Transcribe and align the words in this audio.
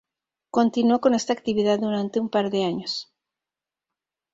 Continuó 0.49 0.99
con 0.99 1.13
esta 1.13 1.31
actividad 1.33 1.77
durante 1.77 2.19
un 2.19 2.27
par 2.29 2.49
de 2.49 2.65
años. 2.65 3.13